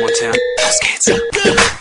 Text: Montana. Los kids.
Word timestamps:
Montana. 0.00 0.32
Los 0.58 0.78
kids. 0.80 1.71